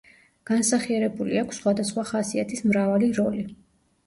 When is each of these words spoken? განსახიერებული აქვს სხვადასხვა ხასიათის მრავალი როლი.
განსახიერებული 0.49 1.37
აქვს 1.41 1.59
სხვადასხვა 1.61 2.07
ხასიათის 2.13 2.65
მრავალი 2.71 3.13
როლი. 3.21 3.47